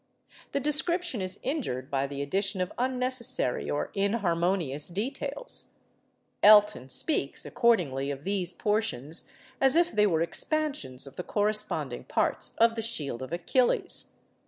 The 0.51 0.59
description 0.59 1.21
is 1.21 1.39
injured 1.43 1.91
by 1.91 2.07
the 2.07 2.23
addition 2.23 2.59
of 2.59 2.73
unnecessary 2.79 3.69
or 3.69 3.91
inharmonious 3.93 4.87
details. 4.89 5.67
Elton 6.41 6.89
speaks, 6.89 7.45
accordingly, 7.45 8.09
of 8.09 8.23
these 8.23 8.55
portions 8.55 9.29
as 9.61 9.75
if 9.75 9.91
they 9.91 10.07
were 10.07 10.23
expansions 10.23 11.05
of 11.05 11.17
the 11.17 11.23
corresponding 11.23 12.05
parts 12.05 12.53
of 12.57 12.73
the 12.73 12.81
'Shield 12.81 13.21
of 13.21 13.31
Achilles. 13.31 14.13